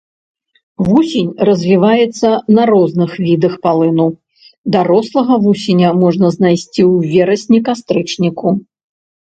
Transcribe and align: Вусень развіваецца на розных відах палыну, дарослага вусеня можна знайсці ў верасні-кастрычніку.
Вусень 0.87 1.27
развіваецца 1.49 2.27
на 2.59 2.63
розных 2.71 3.11
відах 3.27 3.53
палыну, 3.67 4.07
дарослага 4.77 5.33
вусеня 5.45 5.89
можна 6.03 6.27
знайсці 6.39 6.69
ў 6.91 7.15
верасні-кастрычніку. 7.15 8.59